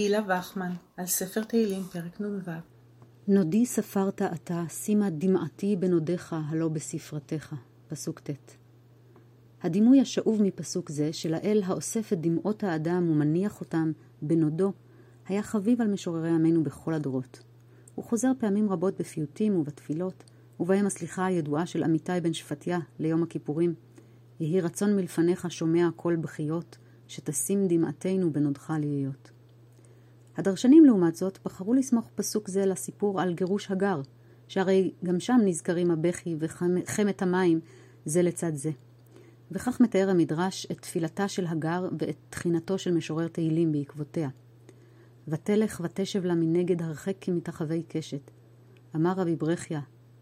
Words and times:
גילה 0.00 0.20
וחמן, 0.28 0.72
על 0.96 1.06
ספר 1.06 1.44
תהילים, 1.44 1.82
פרק 1.82 2.20
נ"ו. 2.20 2.50
נודי 3.28 3.66
ספרת 3.66 4.22
אתה, 4.22 4.64
שימה 4.68 5.10
דמעתי 5.10 5.76
בנודיך 5.76 6.36
הלא 6.48 6.68
בספרתך. 6.68 7.54
פסוק 7.88 8.20
ט'. 8.20 8.56
הדימוי 9.62 10.00
השאוב 10.00 10.42
מפסוק 10.42 10.90
זה, 10.90 11.12
של 11.12 11.34
האל 11.34 11.62
האוסף 11.66 12.12
את 12.12 12.20
דמעות 12.20 12.64
האדם 12.64 13.10
ומניח 13.10 13.60
אותם 13.60 13.92
בנודו, 14.22 14.72
היה 15.28 15.42
חביב 15.42 15.80
על 15.80 15.88
משוררי 15.88 16.30
עמנו 16.30 16.62
בכל 16.62 16.94
הדורות. 16.94 17.42
הוא 17.94 18.04
חוזר 18.04 18.32
פעמים 18.38 18.70
רבות 18.70 19.00
בפיוטים 19.00 19.56
ובתפילות, 19.56 20.24
ובהם 20.60 20.86
הסליחה 20.86 21.26
הידועה 21.26 21.66
של 21.66 21.84
אמיתי 21.84 22.20
בן 22.22 22.32
שפטיה 22.32 22.78
ליום 22.98 23.22
הכיפורים. 23.22 23.74
יהי 24.40 24.60
רצון 24.60 24.96
מלפניך 24.96 25.50
שומע 25.50 25.88
קול 25.96 26.16
בכיות, 26.16 26.78
שתשים 27.08 27.68
דמעתנו 27.68 28.32
בנודך 28.32 28.72
להיות. 28.80 29.30
הדרשנים 30.40 30.84
לעומת 30.84 31.14
זאת 31.14 31.38
בחרו 31.44 31.74
לסמוך 31.74 32.10
פסוק 32.14 32.48
זה 32.48 32.66
לסיפור 32.66 33.20
על 33.20 33.34
גירוש 33.34 33.70
הגר, 33.70 34.00
שהרי 34.48 34.92
גם 35.04 35.20
שם 35.20 35.38
נזכרים 35.44 35.90
הבכי 35.90 36.36
וחמת 36.38 37.22
המים 37.22 37.60
זה 38.04 38.22
לצד 38.22 38.54
זה. 38.54 38.70
וכך 39.50 39.80
מתאר 39.80 40.10
המדרש 40.10 40.66
את 40.70 40.78
תפילתה 40.80 41.28
של 41.28 41.46
הגר 41.46 41.88
ואת 41.98 42.16
תחינתו 42.30 42.78
של 42.78 42.94
משורר 42.94 43.28
תהילים 43.28 43.72
בעקבותיה. 43.72 44.28
ותלך 45.28 45.80
ותשב 45.84 46.24
לה 46.24 46.34
מנגד 46.34 46.82
הרחק 46.82 47.16
כמתחווי 47.20 47.82
קשת. 47.88 48.30
אמר 48.96 49.12
רבי 49.16 49.36
ברכיה, 49.36 49.80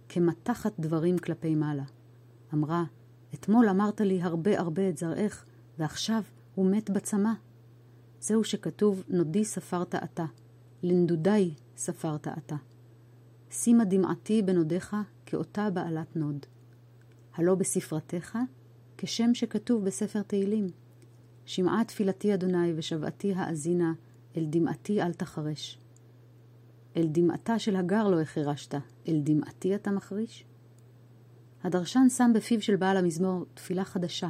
כמתחת 0.08 0.72
דברים 0.78 1.18
כלפי 1.18 1.54
מעלה. 1.54 1.84
אמרה, 2.54 2.84
אתמול 3.34 3.68
אמרת 3.68 4.00
לי 4.00 4.22
הרבה 4.22 4.60
הרבה 4.60 4.88
את 4.88 4.98
זרעך, 4.98 5.44
ועכשיו 5.78 6.22
הוא 6.54 6.70
מת 6.70 6.90
בצמא. 6.90 7.32
זהו 8.20 8.44
שכתוב, 8.44 9.02
נודי 9.08 9.44
ספרת 9.44 9.94
אתה, 9.94 10.24
לנדודי 10.82 11.54
ספרת 11.76 12.28
אתה. 12.28 12.56
שימה 13.50 13.84
דמעתי 13.84 14.42
בנודיך 14.42 14.96
כאותה 15.26 15.70
בעלת 15.70 16.16
נוד. 16.16 16.46
הלא 17.34 17.54
בספרתך, 17.54 18.38
כשם 18.98 19.34
שכתוב 19.34 19.84
בספר 19.84 20.22
תהילים. 20.22 20.66
שמעה 21.46 21.84
תפילתי 21.84 22.34
אדוני 22.34 22.72
ושבעתי 22.76 23.32
האזינה, 23.34 23.92
אל 24.36 24.44
דמעתי 24.50 25.02
אל 25.02 25.12
תחרש. 25.12 25.78
אל 26.96 27.06
דמעתה 27.06 27.58
של 27.58 27.76
הגר 27.76 28.08
לא 28.08 28.20
החרשת, 28.20 28.74
אל 29.08 29.20
דמעתי 29.22 29.74
אל 29.74 29.90
תחרש? 29.90 30.44
הדרשן 31.62 32.08
שם 32.08 32.30
בפיו 32.34 32.62
של 32.62 32.76
בעל 32.76 32.96
המזמור 32.96 33.44
תפילה 33.54 33.84
חדשה, 33.84 34.28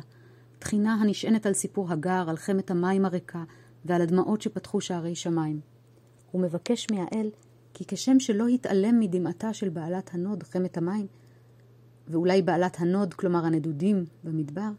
תחינה 0.59 0.95
הנשענת 0.95 1.47
על 1.47 1.53
סיפור 1.53 1.93
הגר, 1.93 2.25
על 2.29 2.37
חמת 2.37 2.71
המים 2.71 3.05
הריקה 3.05 3.45
ועל 3.85 4.03
הדמעות 4.03 4.43
שפתחו 4.43 4.81
שערי 4.81 5.15
שמיים. 5.15 5.61
הוא 6.31 6.43
מבקש 6.43 6.87
מהאל 6.91 7.31
כי 7.75 7.85
כשם 7.89 8.21
שלא 8.21 8.47
התעלם 8.47 9.01
מדמעתה 9.01 9.53
של 9.53 9.69
בעלת 9.69 10.15
הנוד, 10.15 10.43
חמת 10.43 10.77
המים, 10.77 11.07
ואולי 12.09 12.43
בעלת 12.43 12.77
הנוד, 12.81 13.15
כלומר 13.15 13.45
הנדודים 13.45 14.05
במדבר, 14.25 14.71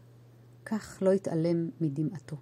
כך 0.64 0.98
לא 1.02 1.12
התעלם 1.12 1.68
מדמעתו. 1.80 2.36